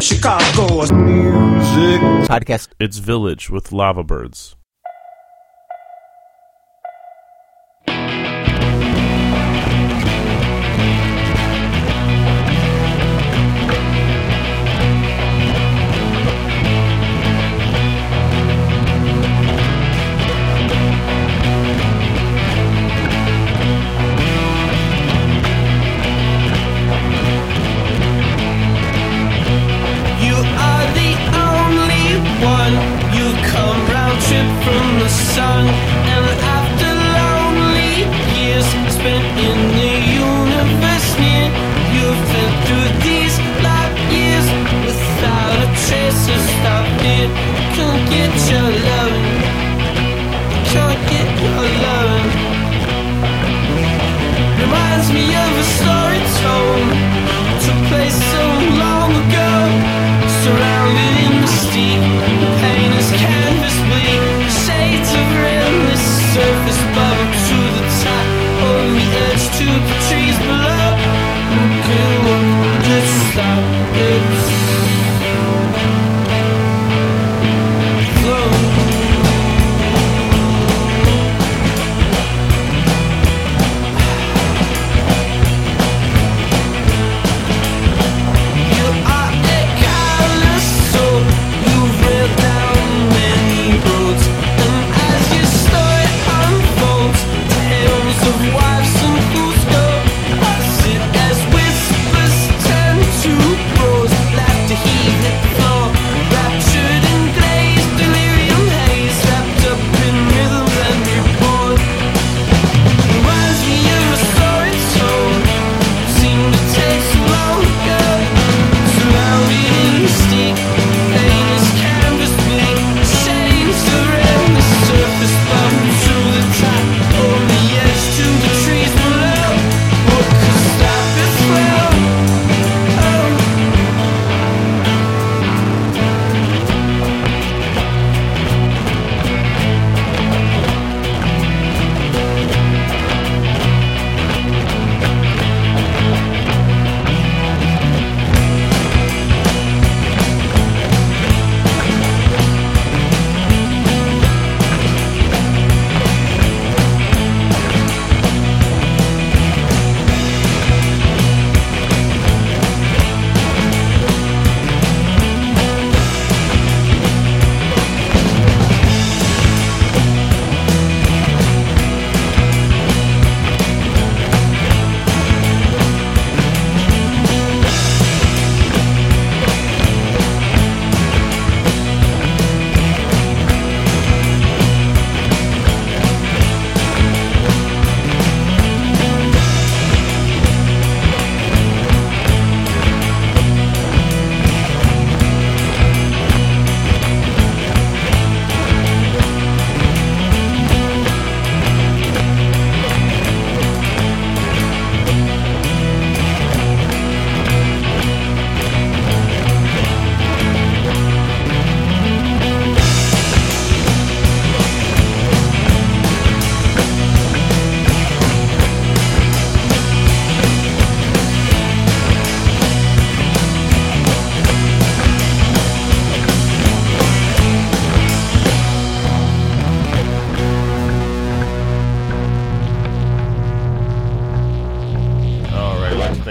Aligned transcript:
Chicago 0.00 0.80
music 0.94 2.00
podcast. 2.26 2.68
It's 2.80 2.96
Village 2.96 3.50
with 3.50 3.70
Lava 3.70 4.02
Birds. 4.02 4.56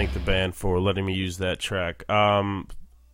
Thank 0.00 0.14
the 0.14 0.20
band 0.20 0.54
for 0.54 0.80
letting 0.80 1.04
me 1.04 1.12
use 1.12 1.36
that 1.36 1.60
track. 1.60 2.10
Um, 2.10 2.68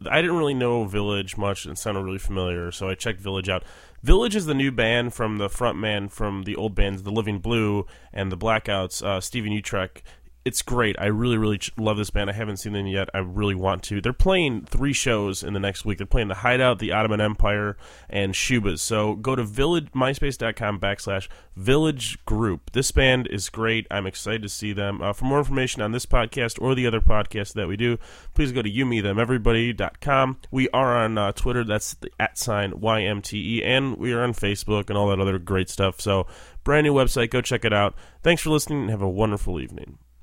I 0.09 0.21
didn't 0.23 0.37
really 0.37 0.55
know 0.55 0.85
Village 0.85 1.37
much 1.37 1.67
and 1.67 1.77
sounded 1.77 2.05
really 2.05 2.17
familiar, 2.17 2.71
so 2.71 2.89
I 2.89 2.95
checked 2.95 3.21
Village 3.21 3.49
out. 3.49 3.65
Village 4.05 4.37
is 4.37 4.47
the 4.47 4.55
new 4.55 4.71
band 4.71 5.13
from 5.13 5.39
the 5.39 5.49
front 5.49 5.79
man 5.79 6.09
from 6.09 6.45
the 6.45 6.55
old 6.55 6.77
bands, 6.77 7.03
The 7.03 7.11
Living 7.11 7.41
Blue 7.41 7.87
and 8.13 8.31
The 8.31 8.37
Blackouts, 8.37 9.05
uh, 9.05 9.21
Stephen 9.21 9.51
Ucherek. 9.51 10.03
It's 10.47 10.63
great. 10.63 10.95
I 11.01 11.07
really, 11.07 11.37
really 11.37 11.59
ch- 11.59 11.73
love 11.77 11.97
this 11.97 12.11
band. 12.11 12.31
I 12.31 12.33
haven't 12.33 12.59
seen 12.59 12.73
them 12.73 12.87
yet. 12.87 13.09
I 13.13 13.19
really 13.19 13.57
want 13.57 13.83
to. 13.83 14.01
They're 14.01 14.13
playing 14.13 14.67
three 14.67 14.93
shows 14.93 15.43
in 15.43 15.55
the 15.55 15.59
next 15.59 15.85
week. 15.85 15.99
They're 15.99 16.07
playing 16.07 16.29
The 16.29 16.37
Hideout, 16.37 16.79
The 16.79 16.93
Ottoman 16.93 17.21
Empire, 17.21 17.77
and 18.09 18.33
Schubas. 18.33 18.79
So 18.79 19.17
go 19.17 19.35
to 19.35 19.43
village 19.43 19.89
myspace.com 19.93 20.79
backslash 20.79 21.27
village 21.57 22.25
group. 22.27 22.71
This 22.71 22.93
band 22.93 23.27
is 23.27 23.49
great. 23.49 23.89
I'm 23.91 24.07
excited 24.07 24.43
to 24.43 24.49
see 24.49 24.73
them. 24.73 25.03
Uh, 25.03 25.13
for 25.13 25.25
more 25.25 25.39
information 25.39 25.83
on 25.83 25.91
this 25.91 26.07
podcast 26.07 26.63
or 26.63 26.77
the 26.77 26.87
other 26.87 27.01
podcasts 27.01 27.55
that 27.55 27.67
we 27.67 27.77
do, 27.77 27.99
please 28.35 28.53
go 28.53 28.63
to 28.63 28.71
you, 28.71 28.87
me, 28.87 29.01
them, 29.01 29.19
everybody.com. 29.19 30.39
We 30.53 30.69
are 30.69 30.97
on 30.97 31.19
uh, 31.19 31.33
Twitter. 31.33 31.65
That's 31.65 31.95
the 31.95 32.11
at 32.21 32.39
sign 32.39 32.71
YMTE. 32.71 33.65
And 33.65 33.97
we 33.97 34.13
are 34.13 34.23
on 34.23 34.33
Facebook 34.33 34.91
and 34.91 34.97
all 34.97 35.09
that 35.09 35.19
other 35.19 35.41
great 35.41 35.69
stuff. 35.69 36.01
So 36.01 36.29
brand 36.63 36.85
new 36.85 36.95
website. 36.95 37.31
Go 37.31 37.41
check 37.41 37.65
it 37.65 37.73
out. 37.73 37.97
Thanks 38.23 38.43
for 38.43 38.51
listening 38.51 38.83
and 38.83 38.91
have 38.91 39.03
a 39.03 39.09
wonderful 39.09 39.59
evening. 39.59 39.99